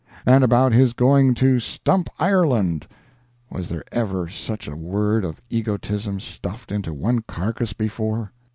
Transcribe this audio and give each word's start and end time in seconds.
and 0.25 0.43
about 0.43 0.71
his 0.73 0.93
going 0.93 1.35
to 1.35 1.59
"stump 1.59 2.09
Ireland." 2.17 2.87
Was 3.51 3.69
there 3.69 3.83
ever 3.91 4.27
such 4.29 4.67
a 4.67 4.75
world 4.75 5.23
of 5.23 5.43
egotism 5.51 6.19
stuffed 6.19 6.71
into 6.71 6.91
one 6.91 7.21
carcass 7.27 7.73
before? 7.73 8.31